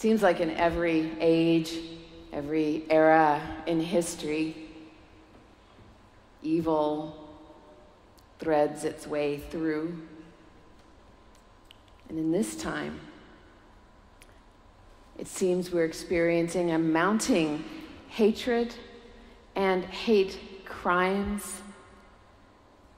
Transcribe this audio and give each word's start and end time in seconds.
Seems 0.00 0.22
like 0.22 0.40
in 0.40 0.52
every 0.52 1.12
age, 1.20 1.78
every 2.32 2.84
era 2.88 3.38
in 3.66 3.78
history, 3.80 4.56
evil 6.42 7.28
threads 8.38 8.84
its 8.86 9.06
way 9.06 9.36
through. 9.36 10.00
And 12.08 12.18
in 12.18 12.32
this 12.32 12.56
time, 12.56 12.98
it 15.18 15.28
seems 15.28 15.70
we're 15.70 15.84
experiencing 15.84 16.70
a 16.70 16.78
mounting 16.78 17.62
hatred 18.08 18.74
and 19.54 19.84
hate 19.84 20.64
crimes. 20.64 21.60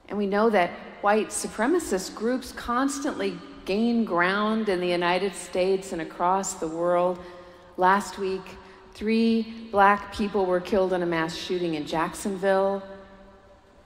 And 0.07 0.17
we 0.17 0.25
know 0.25 0.49
that 0.51 0.69
white 1.01 1.31
supremacist 1.31 2.15
groups 2.15 2.53
constantly 2.53 3.37
gain 3.65 4.05
ground 4.05 4.69
in 4.69 4.79
the 4.79 4.87
United 4.87 5.35
States 5.35 5.93
and 5.93 6.01
across 6.01 6.55
the 6.55 6.67
world. 6.67 7.19
Last 7.77 8.17
week, 8.17 8.43
three 8.93 9.43
black 9.71 10.13
people 10.13 10.45
were 10.45 10.59
killed 10.59 10.93
in 10.93 11.01
a 11.01 11.05
mass 11.05 11.35
shooting 11.35 11.75
in 11.75 11.85
Jacksonville. 11.85 12.83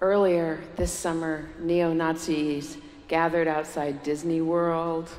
Earlier 0.02 0.62
this 0.76 0.92
summer, 0.92 1.50
neo 1.60 1.94
Nazis 1.94 2.78
gathered 3.08 3.48
outside 3.48 4.04
Disney 4.04 4.42
World, 4.42 5.10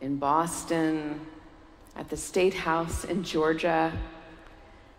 in 0.00 0.16
Boston, 0.16 1.20
at 1.96 2.08
the 2.08 2.16
State 2.16 2.54
House 2.54 3.04
in 3.04 3.22
Georgia. 3.22 3.92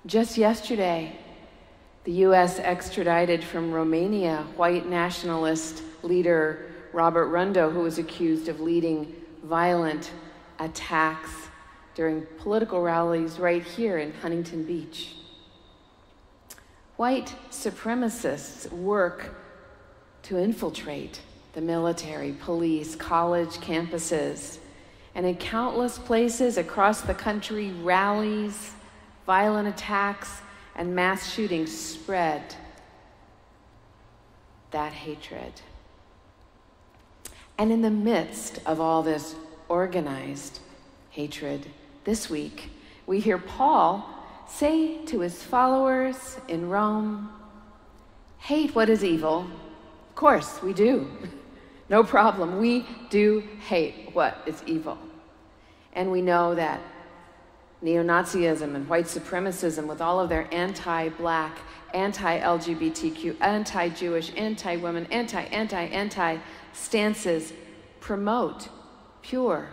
Just 0.06 0.38
yesterday, 0.38 1.18
the 2.06 2.12
U.S. 2.12 2.60
extradited 2.60 3.44
from 3.44 3.72
Romania 3.72 4.46
white 4.56 4.88
nationalist 4.88 5.82
leader 6.04 6.75
Robert 6.96 7.28
Rundo, 7.28 7.70
who 7.70 7.82
was 7.82 7.98
accused 7.98 8.48
of 8.48 8.62
leading 8.62 9.14
violent 9.44 10.12
attacks 10.60 11.30
during 11.94 12.26
political 12.38 12.82
rallies 12.82 13.38
right 13.38 13.62
here 13.62 13.98
in 13.98 14.14
Huntington 14.14 14.64
Beach. 14.64 15.16
White 16.96 17.36
supremacists 17.52 18.72
work 18.72 19.36
to 20.24 20.38
infiltrate 20.38 21.20
the 21.52 21.60
military, 21.60 22.32
police, 22.32 22.96
college 22.96 23.58
campuses, 23.58 24.60
and 25.16 25.26
in 25.26 25.36
countless 25.36 25.98
places 25.98 26.58
across 26.58 27.02
the 27.02 27.14
country, 27.14 27.72
rallies, 27.84 28.72
violent 29.26 29.68
attacks, 29.68 30.42
and 30.78 30.96
mass 30.96 31.30
shootings 31.34 31.78
spread 31.78 32.56
that 34.72 34.94
hatred. 34.94 35.52
And 37.58 37.72
in 37.72 37.82
the 37.82 37.90
midst 37.90 38.60
of 38.66 38.82
all 38.82 39.02
this 39.02 39.36
organized 39.70 40.60
hatred, 41.10 41.68
this 42.04 42.30
week, 42.30 42.70
we 43.08 43.20
hear 43.20 43.38
Paul 43.38 44.08
say 44.48 45.04
to 45.06 45.22
his 45.22 45.42
followers 45.42 46.38
in 46.48 46.70
Rome, 46.70 47.30
Hate 48.38 48.76
what 48.76 48.90
is 48.90 49.04
evil. 49.04 49.48
Of 50.10 50.16
course, 50.16 50.62
we 50.62 50.74
do. 50.74 51.10
No 51.90 52.04
problem. 52.04 52.58
We 52.58 52.86
do 53.10 53.44
hate 53.68 54.10
what 54.14 54.42
is 54.46 54.62
evil. 54.66 54.98
And 55.94 56.12
we 56.12 56.22
know 56.22 56.56
that 56.56 56.82
neo 57.82 58.04
Nazism 58.04 58.76
and 58.76 58.88
white 58.88 59.06
supremacism, 59.06 59.88
with 59.88 60.02
all 60.02 60.20
of 60.20 60.30
their 60.30 60.48
anti 60.54 61.10
black, 61.10 61.60
anti 61.94 62.40
LGBTQ, 62.40 63.36
anti 63.42 63.90
Jewish, 63.90 64.32
anti 64.36 64.78
women, 64.78 65.06
anti, 65.12 65.44
anti, 65.46 65.86
anti 65.86 66.38
stances, 66.74 67.54
promote 68.00 68.70
pure 69.22 69.70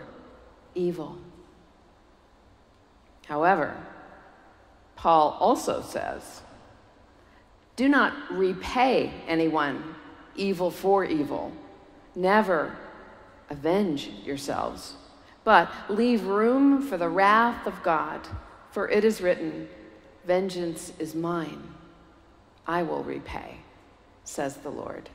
evil. 0.75 1.17
However, 3.27 3.75
Paul 4.95 5.37
also 5.39 5.81
says, 5.81 6.41
do 7.75 7.89
not 7.89 8.13
repay 8.31 9.11
anyone 9.27 9.95
evil 10.35 10.69
for 10.69 11.03
evil. 11.03 11.51
Never 12.15 12.75
avenge 13.49 14.09
yourselves, 14.23 14.95
but 15.43 15.71
leave 15.89 16.25
room 16.25 16.81
for 16.81 16.97
the 16.97 17.09
wrath 17.09 17.67
of 17.67 17.81
God, 17.83 18.21
for 18.71 18.89
it 18.89 19.03
is 19.03 19.21
written, 19.21 19.67
Vengeance 20.25 20.93
is 20.99 21.13
mine, 21.13 21.61
I 22.65 22.83
will 22.83 23.03
repay, 23.03 23.57
says 24.23 24.57
the 24.57 24.69
Lord. 24.69 25.09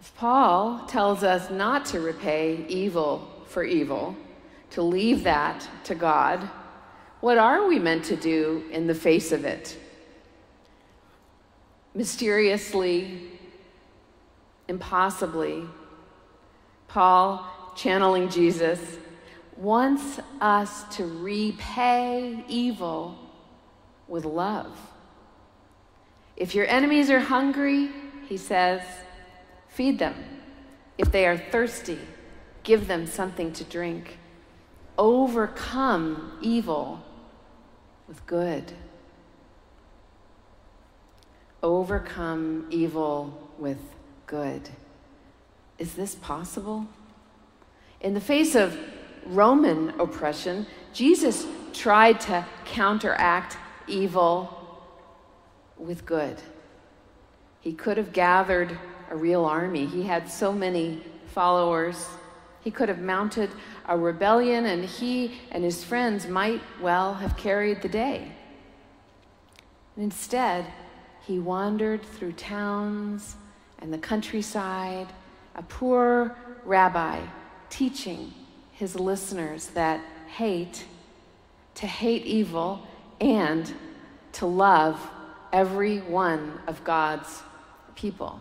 If 0.00 0.14
Paul 0.16 0.84
tells 0.86 1.22
us 1.22 1.50
not 1.50 1.84
to 1.86 2.00
repay 2.00 2.64
evil 2.68 3.28
for 3.46 3.62
evil, 3.62 4.16
to 4.70 4.82
leave 4.82 5.24
that 5.24 5.68
to 5.84 5.94
God, 5.94 6.48
what 7.20 7.38
are 7.38 7.66
we 7.66 7.78
meant 7.78 8.04
to 8.06 8.16
do 8.16 8.64
in 8.70 8.86
the 8.86 8.94
face 8.94 9.32
of 9.32 9.44
it? 9.44 9.76
Mysteriously, 11.94 13.30
impossibly, 14.68 15.64
Paul, 16.88 17.46
channeling 17.76 18.28
Jesus, 18.28 18.80
wants 19.56 20.20
us 20.40 20.84
to 20.96 21.04
repay 21.04 22.44
evil 22.48 23.18
with 24.06 24.24
love. 24.24 24.76
If 26.36 26.54
your 26.54 26.66
enemies 26.66 27.10
are 27.10 27.20
hungry, 27.20 27.90
he 28.28 28.36
says, 28.36 28.82
feed 29.68 29.98
them. 29.98 30.14
If 30.96 31.12
they 31.12 31.26
are 31.26 31.36
thirsty, 31.36 31.98
give 32.62 32.88
them 32.88 33.06
something 33.06 33.52
to 33.54 33.64
drink. 33.64 34.18
Overcome 34.96 36.38
evil 36.40 37.04
with 38.06 38.24
good. 38.26 38.72
Overcome 41.62 42.66
evil 42.70 43.52
with 43.58 43.80
good. 44.26 44.68
Is 45.78 45.94
this 45.94 46.14
possible? 46.16 46.86
In 48.00 48.14
the 48.14 48.20
face 48.20 48.54
of 48.54 48.78
Roman 49.26 49.90
oppression, 50.00 50.66
Jesus 50.92 51.46
tried 51.72 52.20
to 52.22 52.44
counteract 52.64 53.56
evil 53.86 54.54
with 55.76 56.04
good. 56.04 56.40
He 57.60 57.72
could 57.72 57.96
have 57.96 58.12
gathered 58.12 58.76
a 59.10 59.16
real 59.16 59.44
army. 59.44 59.86
He 59.86 60.02
had 60.02 60.28
so 60.30 60.52
many 60.52 61.02
followers. 61.26 62.06
He 62.62 62.70
could 62.70 62.88
have 62.88 63.00
mounted 63.00 63.50
a 63.86 63.96
rebellion, 63.96 64.66
and 64.66 64.84
he 64.84 65.40
and 65.50 65.64
his 65.64 65.84
friends 65.84 66.26
might 66.26 66.60
well 66.80 67.14
have 67.14 67.36
carried 67.36 67.82
the 67.82 67.88
day. 67.88 68.32
And 69.94 70.04
instead, 70.04 70.66
he 71.26 71.38
wandered 71.38 72.02
through 72.02 72.32
towns 72.32 73.36
and 73.80 73.92
the 73.92 73.98
countryside, 73.98 75.08
a 75.58 75.62
poor 75.64 76.36
rabbi 76.64 77.20
teaching 77.68 78.32
his 78.70 78.94
listeners 78.94 79.66
that 79.68 80.00
hate, 80.28 80.84
to 81.74 81.86
hate 81.86 82.24
evil, 82.24 82.86
and 83.20 83.74
to 84.30 84.46
love 84.46 85.04
every 85.52 85.98
one 85.98 86.60
of 86.68 86.84
God's 86.84 87.42
people. 87.96 88.38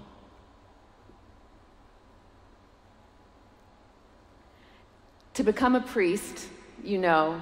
To 5.34 5.44
become 5.44 5.74
a 5.74 5.82
priest, 5.82 6.48
you 6.84 7.00
know, 7.00 7.42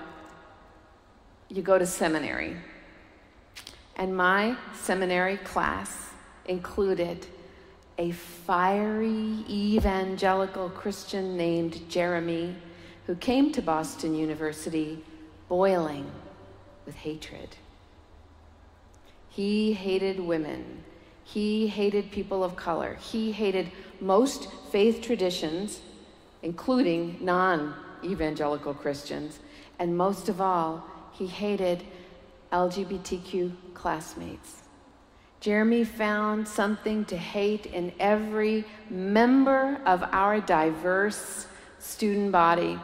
you 1.49 1.61
go 1.61 1.77
to 1.77 1.85
seminary. 1.85 2.55
And 3.97 4.15
my 4.15 4.55
seminary 4.73 5.37
class 5.37 6.11
included 6.45 7.27
a 7.97 8.11
fiery 8.11 9.45
evangelical 9.49 10.69
Christian 10.69 11.37
named 11.37 11.89
Jeremy 11.89 12.55
who 13.07 13.15
came 13.15 13.51
to 13.53 13.61
Boston 13.61 14.15
University 14.15 15.03
boiling 15.47 16.11
with 16.85 16.95
hatred. 16.95 17.55
He 19.29 19.73
hated 19.73 20.19
women. 20.19 20.83
He 21.23 21.67
hated 21.67 22.11
people 22.11 22.43
of 22.43 22.55
color. 22.55 22.95
He 22.95 23.31
hated 23.31 23.71
most 24.01 24.49
faith 24.71 25.01
traditions, 25.01 25.81
including 26.41 27.17
non 27.21 27.73
evangelical 28.03 28.73
Christians. 28.73 29.39
And 29.79 29.97
most 29.97 30.29
of 30.29 30.41
all, 30.41 30.85
he 31.11 31.27
hated 31.27 31.83
LGBTQ 32.51 33.53
classmates. 33.73 34.64
Jeremy 35.45 35.83
found 35.83 36.47
something 36.47 37.05
to 37.05 37.15
hate 37.15 37.67
in 37.67 37.93
every 37.99 38.65
member 38.89 39.79
of 39.85 40.01
our 40.11 40.41
diverse 40.41 41.45
student 41.77 42.31
body. 42.31 42.79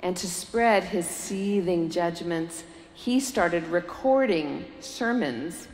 And 0.00 0.14
to 0.14 0.28
spread 0.28 0.84
his 0.84 1.06
seething 1.06 1.88
judgments, 1.88 2.64
he 2.92 3.18
started 3.18 3.66
recording 3.68 4.66
sermons 4.80 5.66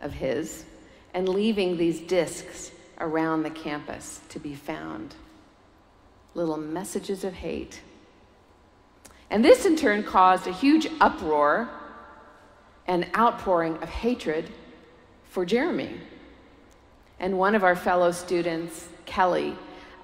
of 0.00 0.14
his 0.14 0.64
and 1.12 1.28
leaving 1.28 1.76
these 1.76 2.00
discs 2.00 2.70
around 2.98 3.42
the 3.42 3.50
campus 3.50 4.22
to 4.30 4.38
be 4.38 4.54
found. 4.54 5.16
little 6.32 6.56
messages 6.56 7.24
of 7.24 7.34
hate. 7.34 7.82
And 9.28 9.44
this 9.44 9.66
in 9.66 9.76
turn 9.76 10.02
caused 10.02 10.46
a 10.46 10.52
huge 10.52 10.88
uproar 10.98 11.68
and 12.86 13.06
outpouring 13.14 13.76
of 13.82 13.90
hatred 13.90 14.50
for 15.28 15.44
Jeremy. 15.44 16.00
And 17.20 17.38
one 17.38 17.54
of 17.54 17.64
our 17.64 17.76
fellow 17.76 18.12
students, 18.12 18.88
Kelly, 19.06 19.56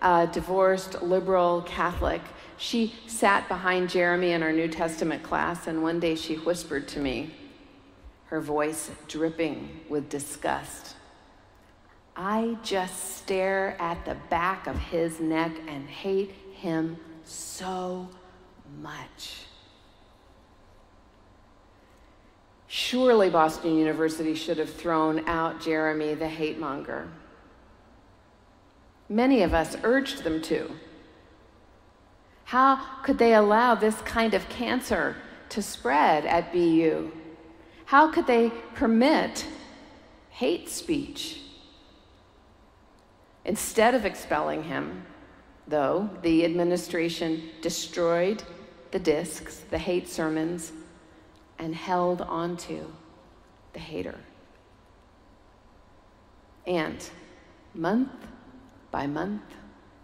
a 0.02 0.28
divorced 0.30 1.02
liberal 1.02 1.62
Catholic, 1.62 2.22
she 2.56 2.94
sat 3.06 3.48
behind 3.48 3.90
Jeremy 3.90 4.32
in 4.32 4.42
our 4.42 4.52
New 4.52 4.68
Testament 4.68 5.22
class, 5.22 5.66
and 5.66 5.82
one 5.82 6.00
day 6.00 6.14
she 6.14 6.36
whispered 6.36 6.86
to 6.88 7.00
me, 7.00 7.34
her 8.26 8.40
voice 8.40 8.90
dripping 9.08 9.80
with 9.88 10.08
disgust. 10.08 10.96
I 12.16 12.56
just 12.62 13.16
stare 13.16 13.76
at 13.80 14.04
the 14.04 14.16
back 14.30 14.66
of 14.66 14.78
his 14.78 15.20
neck 15.20 15.52
and 15.66 15.88
hate 15.88 16.32
him 16.52 16.96
so 17.24 18.08
much. 18.80 19.46
Surely 22.76 23.30
Boston 23.30 23.78
University 23.78 24.34
should 24.34 24.58
have 24.58 24.68
thrown 24.68 25.28
out 25.28 25.60
Jeremy 25.60 26.14
the 26.14 26.26
hate 26.26 26.58
monger. 26.58 27.06
Many 29.08 29.44
of 29.44 29.54
us 29.54 29.76
urged 29.84 30.24
them 30.24 30.42
to. 30.42 30.68
How 32.46 32.84
could 33.04 33.16
they 33.16 33.34
allow 33.34 33.76
this 33.76 34.00
kind 34.00 34.34
of 34.34 34.48
cancer 34.48 35.14
to 35.50 35.62
spread 35.62 36.26
at 36.26 36.52
BU? 36.52 37.12
How 37.84 38.10
could 38.10 38.26
they 38.26 38.50
permit 38.74 39.46
hate 40.30 40.68
speech? 40.68 41.42
Instead 43.44 43.94
of 43.94 44.04
expelling 44.04 44.64
him, 44.64 45.04
though, 45.68 46.10
the 46.22 46.44
administration 46.44 47.50
destroyed 47.62 48.42
the 48.90 48.98
discs, 48.98 49.58
the 49.70 49.78
hate 49.78 50.08
sermons, 50.08 50.72
and 51.58 51.74
held 51.74 52.20
onto 52.20 52.86
the 53.72 53.78
hater. 53.78 54.18
And 56.66 57.06
month 57.74 58.10
by 58.90 59.06
month, 59.06 59.42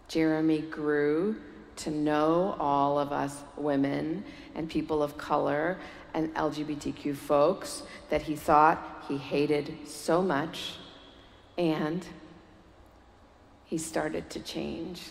Jeremy 0.08 0.60
grew 0.62 1.36
to 1.76 1.90
know 1.90 2.56
all 2.58 2.98
of 2.98 3.12
us 3.12 3.36
women 3.56 4.24
and 4.54 4.68
people 4.68 5.02
of 5.02 5.16
color 5.16 5.78
and 6.12 6.34
LGBTQ 6.34 7.16
folks 7.16 7.84
that 8.10 8.22
he 8.22 8.36
thought 8.36 9.04
he 9.08 9.16
hated 9.16 9.76
so 9.86 10.20
much, 10.20 10.74
and 11.56 12.04
he 13.64 13.78
started 13.78 14.28
to 14.30 14.40
change. 14.40 15.10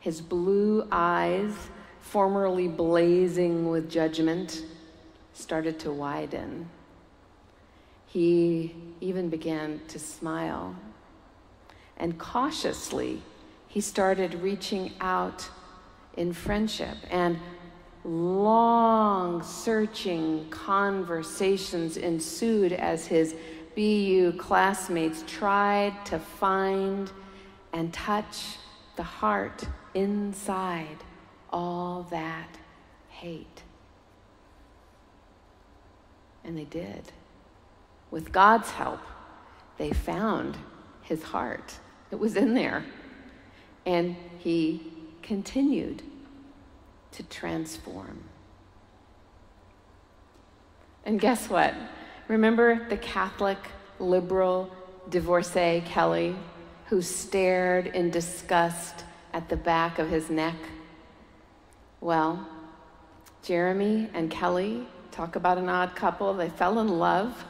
His 0.00 0.20
blue 0.20 0.86
eyes, 0.90 1.52
formerly 2.00 2.68
blazing 2.68 3.68
with 3.70 3.90
judgment, 3.90 4.62
started 5.36 5.78
to 5.80 5.92
widen. 5.92 6.68
He 8.06 8.74
even 9.00 9.28
began 9.28 9.80
to 9.88 9.98
smile. 9.98 10.74
And 11.98 12.18
cautiously, 12.18 13.22
he 13.68 13.80
started 13.80 14.34
reaching 14.34 14.92
out 15.00 15.48
in 16.16 16.32
friendship. 16.32 16.96
And 17.10 17.38
long, 18.04 19.42
searching 19.42 20.48
conversations 20.48 21.96
ensued 21.96 22.72
as 22.72 23.06
his 23.06 23.34
BU 23.74 24.32
classmates 24.38 25.22
tried 25.26 26.06
to 26.06 26.18
find 26.18 27.12
and 27.74 27.92
touch 27.92 28.56
the 28.96 29.02
heart 29.02 29.64
inside 29.92 30.96
all 31.50 32.06
that 32.10 32.56
hate. 33.10 33.62
And 36.46 36.56
they 36.56 36.64
did. 36.64 37.12
With 38.10 38.32
God's 38.32 38.70
help, 38.70 39.00
they 39.76 39.92
found 39.92 40.56
his 41.02 41.22
heart. 41.22 41.74
It 42.10 42.18
was 42.18 42.36
in 42.36 42.54
there. 42.54 42.84
And 43.84 44.16
he 44.38 44.92
continued 45.22 46.02
to 47.12 47.22
transform. 47.24 48.24
And 51.04 51.20
guess 51.20 51.50
what? 51.50 51.74
Remember 52.28 52.88
the 52.88 52.96
Catholic 52.96 53.58
liberal 53.98 54.70
divorcee 55.08 55.82
Kelly 55.84 56.36
who 56.86 57.02
stared 57.02 57.88
in 57.88 58.10
disgust 58.10 59.04
at 59.32 59.48
the 59.48 59.56
back 59.56 59.98
of 59.98 60.08
his 60.08 60.30
neck? 60.30 60.56
Well, 62.00 62.48
Jeremy 63.42 64.10
and 64.14 64.30
Kelly 64.30 64.86
Talk 65.16 65.34
about 65.34 65.56
an 65.56 65.70
odd 65.70 65.96
couple. 65.96 66.34
They 66.34 66.50
fell 66.50 66.78
in 66.78 66.88
love. 66.88 67.42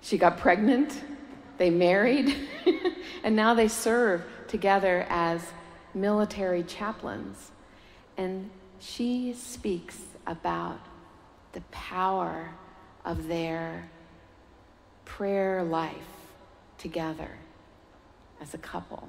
she 0.00 0.16
got 0.16 0.38
pregnant. 0.38 0.98
They 1.58 1.68
married. 1.68 2.34
and 3.22 3.36
now 3.36 3.52
they 3.52 3.68
serve 3.68 4.24
together 4.48 5.04
as 5.10 5.42
military 5.92 6.62
chaplains. 6.62 7.50
And 8.16 8.48
she 8.80 9.34
speaks 9.34 10.00
about 10.26 10.80
the 11.52 11.60
power 11.70 12.54
of 13.04 13.28
their 13.28 13.90
prayer 15.04 15.62
life 15.62 15.92
together 16.78 17.28
as 18.40 18.54
a 18.54 18.58
couple. 18.58 19.06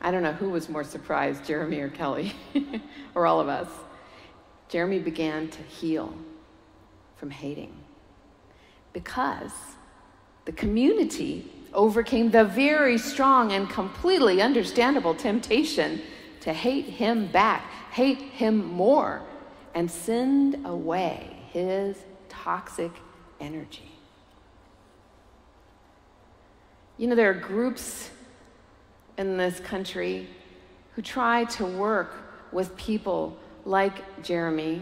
I 0.00 0.10
don't 0.10 0.22
know 0.22 0.32
who 0.32 0.50
was 0.50 0.68
more 0.68 0.84
surprised, 0.84 1.44
Jeremy 1.44 1.80
or 1.80 1.88
Kelly, 1.88 2.32
or 3.14 3.26
all 3.26 3.40
of 3.40 3.48
us. 3.48 3.68
Jeremy 4.68 4.98
began 4.98 5.48
to 5.48 5.62
heal 5.62 6.14
from 7.16 7.30
hating 7.30 7.74
because 8.92 9.52
the 10.44 10.52
community 10.52 11.50
overcame 11.74 12.30
the 12.30 12.44
very 12.44 12.96
strong 12.96 13.52
and 13.52 13.68
completely 13.68 14.40
understandable 14.40 15.14
temptation 15.14 16.00
to 16.40 16.52
hate 16.52 16.84
him 16.84 17.26
back, 17.26 17.62
hate 17.90 18.18
him 18.18 18.64
more, 18.64 19.22
and 19.74 19.90
send 19.90 20.66
away 20.66 21.36
his 21.52 21.96
toxic 22.28 22.92
energy. 23.40 23.90
You 26.96 27.06
know, 27.06 27.14
there 27.14 27.30
are 27.30 27.34
groups 27.34 28.10
in 29.18 29.36
this 29.36 29.60
country 29.60 30.28
who 30.94 31.02
try 31.02 31.44
to 31.44 31.66
work 31.66 32.14
with 32.52 32.74
people 32.76 33.36
like 33.64 34.22
Jeremy. 34.22 34.80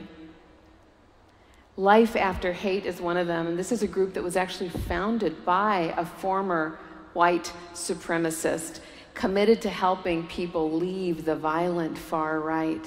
Life 1.76 2.14
After 2.14 2.52
Hate 2.52 2.86
is 2.86 3.00
one 3.00 3.16
of 3.16 3.26
them, 3.26 3.46
and 3.46 3.58
this 3.58 3.72
is 3.72 3.82
a 3.82 3.88
group 3.88 4.14
that 4.14 4.22
was 4.22 4.36
actually 4.36 4.68
founded 4.68 5.44
by 5.44 5.92
a 5.96 6.06
former 6.06 6.78
white 7.12 7.52
supremacist 7.74 8.80
committed 9.14 9.62
to 9.62 9.70
helping 9.70 10.26
people 10.26 10.70
leave 10.70 11.24
the 11.24 11.34
violent 11.34 11.96
far 11.96 12.40
right 12.40 12.86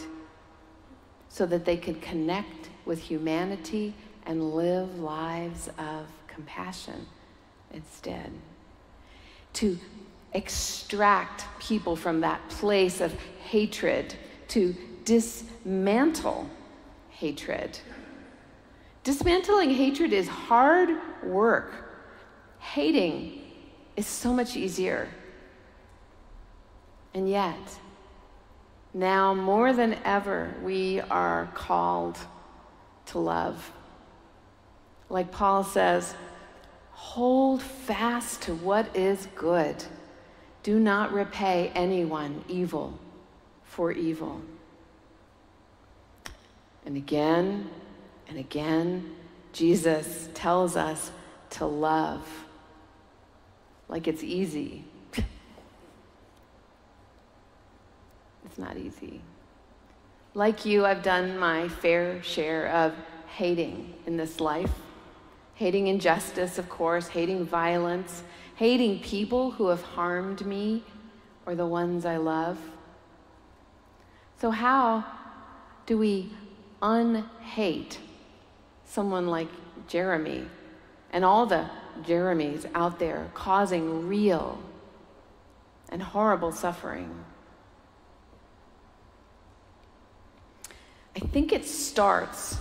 so 1.27 1.45
that 1.45 1.65
they 1.65 1.77
could 1.77 2.01
connect 2.01 2.69
with 2.85 2.99
humanity 2.99 3.93
and 4.25 4.53
live 4.53 4.99
lives 4.99 5.69
of 5.79 6.05
compassion 6.27 7.07
instead. 7.71 8.31
To 9.53 9.77
extract 10.33 11.45
people 11.59 11.95
from 11.95 12.21
that 12.21 12.47
place 12.49 13.01
of 13.01 13.13
hatred, 13.43 14.15
to 14.49 14.75
dismantle 15.05 16.49
hatred. 17.09 17.79
Dismantling 19.03 19.71
hatred 19.71 20.13
is 20.13 20.27
hard 20.27 20.89
work. 21.23 21.73
Hating 22.59 23.41
is 23.95 24.05
so 24.05 24.33
much 24.33 24.55
easier. 24.55 25.09
And 27.13 27.29
yet, 27.29 27.79
now 28.93 29.33
more 29.33 29.73
than 29.73 29.97
ever, 30.05 30.53
we 30.63 31.01
are 31.01 31.49
called 31.55 32.17
to 33.07 33.19
love. 33.19 33.71
Like 35.09 35.31
Paul 35.31 35.63
says, 35.63 36.13
hold 36.91 37.61
fast 37.63 38.43
to 38.43 38.53
what 38.53 38.95
is 38.95 39.27
good. 39.35 39.83
Do 40.63 40.79
not 40.79 41.13
repay 41.13 41.71
anyone 41.73 42.43
evil 42.47 42.99
for 43.63 43.91
evil. 43.91 44.41
And 46.85 46.97
again 46.97 47.69
and 48.27 48.37
again, 48.37 49.15
Jesus 49.53 50.29
tells 50.33 50.75
us 50.75 51.11
to 51.51 51.65
love 51.65 52.27
like 53.87 54.07
it's 54.07 54.23
easy. 54.23 54.83
it's 58.45 58.57
not 58.57 58.77
easy. 58.77 59.21
Like 60.35 60.65
you, 60.65 60.85
I've 60.85 61.01
done 61.01 61.39
my 61.39 61.67
fair 61.67 62.21
share 62.21 62.67
of 62.67 62.93
hating 63.35 63.93
in 64.05 64.17
this 64.17 64.39
life 64.39 64.71
hating 65.59 65.87
injustice, 65.87 66.57
of 66.57 66.69
course, 66.69 67.09
hating 67.09 67.45
violence, 67.45 68.23
hating 68.59 68.99
people 68.99 69.51
who 69.51 69.69
have 69.69 69.81
harmed 69.81 70.45
me 70.45 70.83
or 71.45 71.55
the 71.55 71.65
ones 71.65 72.05
I 72.05 72.17
love. 72.17 72.57
So, 74.41 74.51
how 74.51 75.05
do 75.85 75.97
we 75.97 76.29
unhate 76.81 77.99
someone 78.83 79.27
like 79.27 79.47
Jeremy 79.87 80.45
and 81.13 81.23
all 81.23 81.45
the 81.45 81.69
Jeremys 82.03 82.69
out 82.75 82.99
there 82.99 83.31
causing 83.33 84.09
real 84.09 84.59
and 85.87 86.03
horrible 86.03 86.51
suffering? 86.51 87.23
I 91.15 91.19
think 91.19 91.53
it 91.53 91.65
starts 91.65 92.57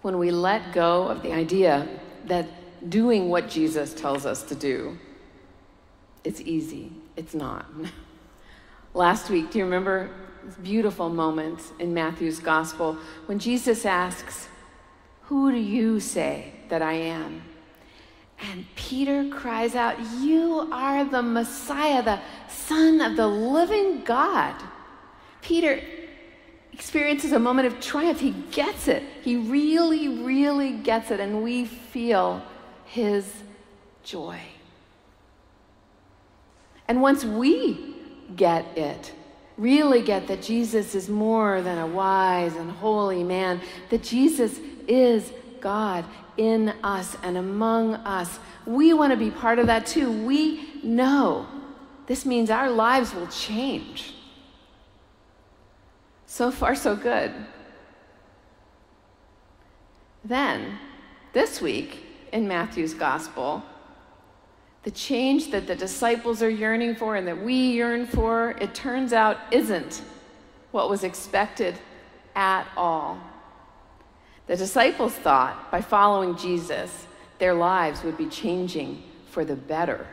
when 0.00 0.18
we 0.18 0.32
let 0.32 0.72
go 0.72 1.06
of 1.06 1.22
the 1.22 1.32
idea 1.32 1.86
that 2.24 2.46
doing 2.88 3.28
what 3.28 3.48
Jesus 3.48 3.94
tells 3.94 4.26
us 4.26 4.42
to 4.44 4.54
do 4.54 4.98
it's 6.24 6.40
easy. 6.40 6.92
It's 7.16 7.34
not. 7.34 7.66
Last 8.94 9.30
week, 9.30 9.50
do 9.50 9.58
you 9.58 9.64
remember 9.64 10.10
beautiful 10.62 11.08
moment 11.08 11.60
in 11.78 11.94
Matthew's 11.94 12.38
gospel 12.38 12.96
when 13.26 13.38
Jesus 13.38 13.84
asks, 13.84 14.48
Who 15.22 15.50
do 15.50 15.58
you 15.58 16.00
say 16.00 16.52
that 16.68 16.82
I 16.82 16.92
am? 16.92 17.42
And 18.50 18.66
Peter 18.74 19.28
cries 19.30 19.74
out, 19.74 19.96
You 20.20 20.68
are 20.72 21.04
the 21.04 21.22
Messiah, 21.22 22.02
the 22.02 22.20
Son 22.48 23.00
of 23.00 23.16
the 23.16 23.26
living 23.26 24.02
God. 24.04 24.54
Peter 25.40 25.80
experiences 26.72 27.32
a 27.32 27.38
moment 27.38 27.66
of 27.66 27.80
triumph. 27.80 28.20
He 28.20 28.30
gets 28.50 28.88
it. 28.88 29.02
He 29.22 29.36
really, 29.36 30.08
really 30.08 30.72
gets 30.72 31.10
it. 31.10 31.20
And 31.20 31.42
we 31.42 31.64
feel 31.64 32.42
his 32.92 33.24
joy. 34.04 34.38
And 36.86 37.00
once 37.00 37.24
we 37.24 37.94
get 38.36 38.76
it, 38.76 39.12
really 39.56 40.02
get 40.02 40.26
that 40.26 40.42
Jesus 40.42 40.94
is 40.94 41.08
more 41.08 41.62
than 41.62 41.78
a 41.78 41.86
wise 41.86 42.54
and 42.54 42.70
holy 42.70 43.24
man, 43.24 43.62
that 43.88 44.02
Jesus 44.02 44.60
is 44.86 45.32
God 45.62 46.04
in 46.36 46.68
us 46.82 47.16
and 47.22 47.38
among 47.38 47.94
us, 47.94 48.38
we 48.66 48.92
want 48.92 49.10
to 49.10 49.16
be 49.16 49.30
part 49.30 49.58
of 49.58 49.68
that 49.68 49.86
too. 49.86 50.12
We 50.12 50.82
know 50.82 51.46
this 52.06 52.26
means 52.26 52.50
our 52.50 52.70
lives 52.70 53.14
will 53.14 53.28
change. 53.28 54.12
So 56.26 56.50
far, 56.50 56.74
so 56.74 56.94
good. 56.94 57.32
Then, 60.22 60.78
this 61.32 61.62
week 61.62 62.11
in 62.32 62.48
Matthew's 62.48 62.94
gospel, 62.94 63.62
the 64.82 64.90
change 64.90 65.50
that 65.52 65.66
the 65.66 65.76
disciples 65.76 66.42
are 66.42 66.50
yearning 66.50 66.96
for 66.96 67.14
and 67.14 67.26
that 67.28 67.40
we 67.40 67.54
yearn 67.54 68.06
for, 68.06 68.50
it 68.60 68.74
turns 68.74 69.12
out 69.12 69.38
isn't 69.52 70.02
what 70.72 70.90
was 70.90 71.04
expected 71.04 71.78
at 72.34 72.66
all. 72.76 73.20
The 74.48 74.56
disciples 74.56 75.14
thought 75.14 75.70
by 75.70 75.80
following 75.80 76.36
Jesus, 76.36 77.06
their 77.38 77.54
lives 77.54 78.02
would 78.02 78.18
be 78.18 78.26
changing 78.26 79.02
for 79.30 79.44
the 79.44 79.54
better. 79.54 80.06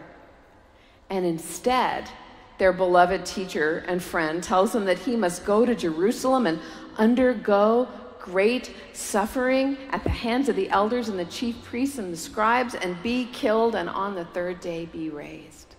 And 1.09 1.25
instead, 1.25 2.09
their 2.59 2.73
beloved 2.73 3.25
teacher 3.25 3.83
and 3.87 4.03
friend, 4.03 4.43
tells 4.43 4.73
them 4.73 4.85
that 4.85 4.99
he 4.99 5.15
must 5.15 5.45
go 5.45 5.65
to 5.65 5.73
Jerusalem 5.73 6.45
and 6.45 6.59
undergo 6.97 7.87
great 8.19 8.73
suffering 8.93 9.77
at 9.91 10.03
the 10.03 10.09
hands 10.09 10.49
of 10.49 10.55
the 10.55 10.69
elders 10.69 11.09
and 11.09 11.17
the 11.17 11.25
chief 11.25 11.61
priests 11.63 11.97
and 11.97 12.13
the 12.13 12.17
scribes 12.17 12.75
and 12.75 13.01
be 13.01 13.25
killed 13.31 13.75
and 13.75 13.89
on 13.89 14.15
the 14.15 14.25
third 14.25 14.59
day 14.59 14.85
be 14.85 15.09
raised. 15.09 15.75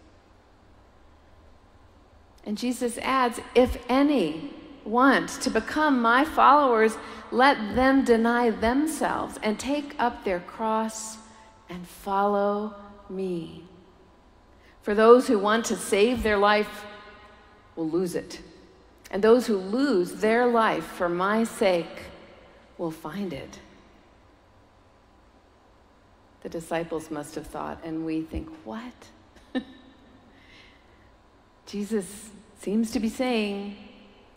And 2.44 2.56
Jesus 2.56 2.98
adds, 2.98 3.40
If 3.54 3.76
any 3.88 4.52
want 4.84 5.28
to 5.42 5.50
become 5.50 6.00
my 6.00 6.24
followers, 6.24 6.96
let 7.30 7.74
them 7.74 8.04
deny 8.04 8.50
themselves 8.50 9.38
and 9.42 9.58
take 9.58 9.94
up 9.98 10.24
their 10.24 10.40
cross 10.40 11.18
and 11.68 11.86
follow 11.86 12.74
me. 13.08 13.64
For 14.82 14.94
those 14.94 15.28
who 15.28 15.38
want 15.38 15.66
to 15.66 15.76
save 15.76 16.22
their 16.22 16.38
life 16.38 16.84
will 17.76 17.88
lose 17.88 18.14
it. 18.14 18.40
And 19.10 19.22
those 19.22 19.46
who 19.46 19.56
lose 19.56 20.14
their 20.14 20.46
life 20.46 20.84
for 20.84 21.08
my 21.08 21.44
sake 21.44 22.09
will 22.80 22.90
find 22.90 23.34
it. 23.34 23.58
The 26.40 26.48
disciples 26.48 27.10
must 27.10 27.34
have 27.34 27.46
thought, 27.46 27.78
and 27.84 28.06
we 28.06 28.22
think, 28.22 28.48
what? 28.64 28.94
Jesus 31.66 32.30
seems 32.58 32.90
to 32.92 32.98
be 32.98 33.10
saying, 33.10 33.76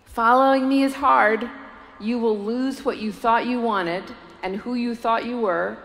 following 0.03 0.67
me 0.67 0.83
is 0.83 0.93
hard. 0.93 1.49
You 2.01 2.19
will 2.19 2.37
lose 2.37 2.83
what 2.83 2.97
you 2.97 3.13
thought 3.13 3.45
you 3.45 3.61
wanted 3.61 4.03
and 4.43 4.57
who 4.57 4.73
you 4.75 4.93
thought 4.93 5.25
you 5.25 5.39
were, 5.39 5.77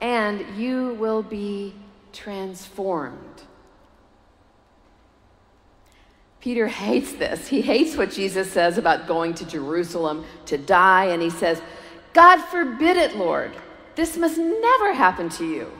and 0.00 0.44
you 0.56 0.94
will 1.00 1.24
be 1.24 1.74
transformed. 2.12 3.42
Peter 6.38 6.68
hates 6.68 7.14
this. 7.14 7.48
He 7.48 7.62
hates 7.62 7.96
what 7.96 8.12
Jesus 8.12 8.48
says 8.52 8.78
about 8.78 9.08
going 9.08 9.34
to 9.34 9.44
Jerusalem 9.44 10.24
to 10.44 10.56
die, 10.56 11.06
and 11.06 11.20
he 11.20 11.30
says, 11.30 11.60
God 12.16 12.38
forbid 12.46 12.96
it, 12.96 13.14
Lord. 13.14 13.54
This 13.94 14.16
must 14.16 14.38
never 14.38 14.94
happen 14.94 15.28
to 15.28 15.44
you. 15.44 15.70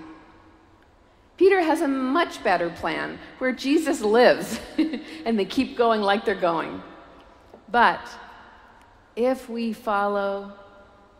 Peter 1.39 1.63
has 1.63 1.81
a 1.81 1.89
much 1.89 2.45
better 2.45 2.69
plan 2.69 3.19
where 3.39 3.53
Jesus 3.53 4.03
lives 4.03 4.61
and 5.25 5.39
they 5.39 5.47
keep 5.47 5.79
going 5.79 6.03
like 6.03 6.27
they're 6.27 6.35
going. 6.35 6.83
But 7.71 8.07
if 9.17 9.49
we 9.49 9.73
follow 9.73 10.53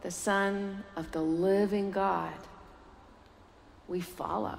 the 0.03 0.11
Son 0.11 0.85
of 0.97 1.11
the 1.13 1.23
living 1.23 1.91
God, 1.91 2.35
we 3.89 4.03
follow. 4.03 4.59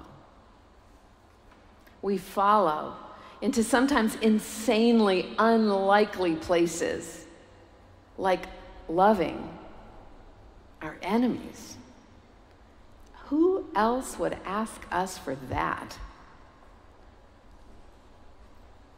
We 2.02 2.18
follow 2.18 2.96
into 3.40 3.62
sometimes 3.62 4.16
insanely 4.16 5.36
unlikely 5.38 6.34
places, 6.34 7.26
like 8.16 8.46
loving 8.88 9.57
our 10.80 10.96
enemies. 11.02 11.76
Who 13.26 13.66
else 13.74 14.18
would 14.18 14.36
ask 14.44 14.86
us 14.90 15.18
for 15.18 15.34
that? 15.50 15.98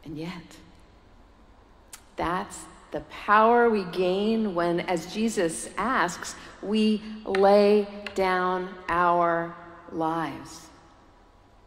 And 0.03 0.17
yet, 0.17 0.57
that's 2.15 2.59
the 2.91 3.01
power 3.01 3.69
we 3.69 3.83
gain 3.85 4.55
when, 4.55 4.79
as 4.81 5.13
Jesus 5.13 5.69
asks, 5.77 6.35
we 6.61 7.01
lay 7.25 7.87
down 8.15 8.69
our 8.89 9.55
lives. 9.91 10.67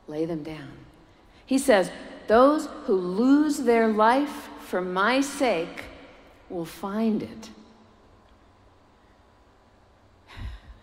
Lay 0.07 0.25
them 0.25 0.43
down. 0.43 0.73
He 1.47 1.59
says, 1.59 1.91
those 2.27 2.69
who 2.85 2.95
lose 2.95 3.59
their 3.59 3.89
life 3.89 4.49
for 4.67 4.81
my 4.81 5.21
sake 5.21 5.85
will 6.49 6.65
find 6.65 7.23
it. 7.23 7.51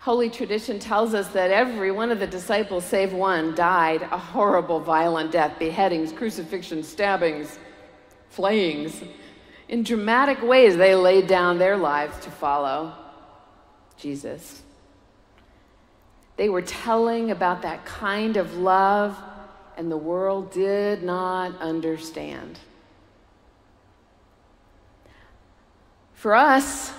Holy 0.01 0.31
tradition 0.31 0.79
tells 0.79 1.13
us 1.13 1.27
that 1.27 1.51
every 1.51 1.91
one 1.91 2.09
of 2.09 2.19
the 2.19 2.25
disciples, 2.25 2.83
save 2.83 3.13
one, 3.13 3.53
died 3.53 4.01
a 4.01 4.17
horrible, 4.17 4.79
violent 4.79 5.31
death 5.31 5.59
beheadings, 5.59 6.11
crucifixions, 6.11 6.87
stabbings, 6.87 7.59
flayings. 8.29 8.99
In 9.69 9.83
dramatic 9.83 10.41
ways, 10.41 10.75
they 10.75 10.95
laid 10.95 11.27
down 11.27 11.59
their 11.59 11.77
lives 11.77 12.17
to 12.25 12.31
follow 12.31 12.95
Jesus. 13.95 14.63
They 16.35 16.49
were 16.49 16.63
telling 16.63 17.29
about 17.29 17.61
that 17.61 17.85
kind 17.85 18.37
of 18.37 18.57
love 18.57 19.15
and 19.77 19.91
the 19.91 19.97
world 19.97 20.51
did 20.51 21.03
not 21.03 21.55
understand. 21.61 22.57
For 26.15 26.33
us, 26.33 26.91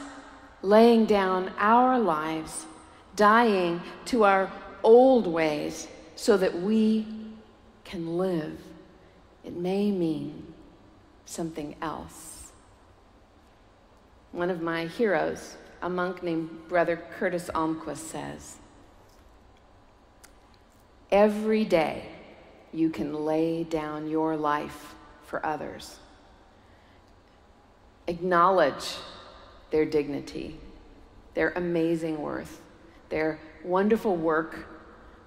laying 0.63 1.07
down 1.07 1.53
our 1.59 1.99
lives, 1.99 2.67
dying 3.17 3.81
to 4.07 4.25
our 4.25 4.51
old 4.83 5.27
ways 5.27 5.89
so 6.17 6.37
that 6.37 6.61
we 6.61 7.07
can 7.85 8.17
live, 8.19 8.59
it 9.45 9.55
may 9.55 9.91
mean 9.91 10.55
something 11.27 11.75
else. 11.83 12.53
One 14.33 14.51
of 14.51 14.63
my 14.63 14.87
heroes, 14.87 15.57
a 15.83 15.89
monk 15.89 16.23
named 16.23 16.69
Brother 16.69 17.03
Curtis 17.19 17.51
Almquist, 17.55 17.99
says, 17.99 18.57
Every 21.11 21.65
day, 21.65 22.07
you 22.73 22.89
can 22.89 23.13
lay 23.13 23.65
down 23.65 24.09
your 24.09 24.37
life 24.37 24.95
for 25.27 25.45
others. 25.45 25.99
Acknowledge 28.07 28.97
their 29.71 29.85
dignity, 29.85 30.59
their 31.35 31.51
amazing 31.51 32.21
worth, 32.21 32.61
their 33.13 33.39
wonderful 33.63 34.17
work, 34.17 34.67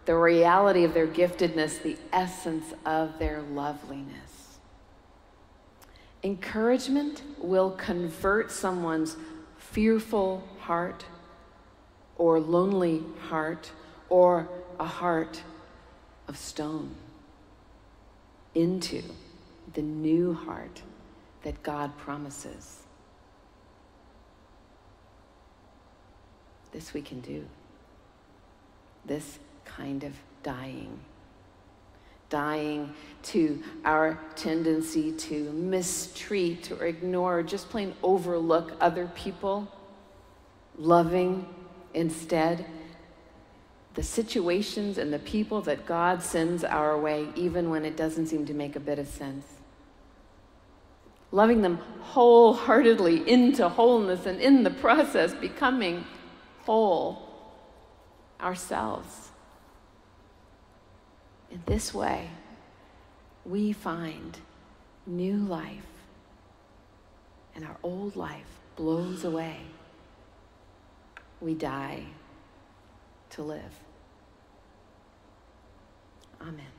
the 0.06 0.16
reality 0.16 0.84
of 0.84 0.96
their 0.96 1.06
giftedness, 1.06 1.82
the 1.84 1.96
essence 2.12 2.74
of 2.84 3.20
their 3.20 3.44
loveliness. 3.44 4.58
Encouragement 6.24 7.22
will 7.38 7.70
convert 7.70 8.52
someone's 8.52 9.16
fearful 9.60 10.44
heart 10.62 11.06
or 12.18 12.40
lonely 12.40 13.04
heart 13.30 13.72
or 14.10 14.50
a 14.80 14.86
heart 14.86 15.44
of 16.28 16.36
stone 16.36 16.96
into 18.56 19.04
the 19.76 19.84
new 19.84 20.34
heart 20.34 20.82
that 21.44 21.62
God 21.62 21.96
promises. 22.00 22.82
This 26.72 26.92
we 26.96 27.04
can 27.04 27.22
do. 27.22 27.46
This 29.06 29.40
kind 29.66 30.04
of 30.04 30.14
dying. 30.44 31.00
Dying 32.30 32.94
to 33.24 33.62
our 33.84 34.20
tendency 34.36 35.12
to 35.12 35.52
mistreat 35.52 36.72
or 36.72 36.86
ignore, 36.86 37.40
or 37.40 37.44
just 37.44 37.70
plain 37.70 37.94
overlook 38.02 38.74
other 38.82 39.08
people. 39.16 39.72
Loving 40.78 41.48
instead 41.94 42.66
the 43.96 44.04
situations 44.04 44.98
and 44.98 45.12
the 45.12 45.20
people 45.20 45.62
that 45.62 45.86
God 45.86 46.22
sends 46.22 46.64
our 46.64 47.00
way, 47.00 47.30
even 47.36 47.70
when 47.70 47.86
it 47.86 47.96
doesn't 47.96 48.28
seem 48.28 48.46
to 48.46 48.54
make 48.54 48.76
a 48.76 48.80
bit 48.80 49.00
of 49.00 49.08
sense. 49.08 49.46
Loving 51.32 51.62
them 51.62 51.78
wholeheartedly 52.02 53.30
into 53.30 53.68
wholeness 53.68 54.26
and 54.26 54.40
in 54.40 54.64
the 54.64 54.70
process 54.70 55.34
becoming 55.34 56.04
whole 56.66 57.25
ourselves. 58.42 59.30
In 61.52 61.62
this 61.66 61.94
way, 61.94 62.30
we 63.46 63.72
find 63.72 64.38
new 65.06 65.38
life, 65.38 65.86
and 67.56 67.64
our 67.64 67.78
old 67.84 68.16
life 68.16 68.60
blows 68.76 69.24
away. 69.24 69.58
We 71.40 71.54
die 71.54 72.04
to 73.32 73.44
live. 73.44 73.80
Amen. 76.42 76.75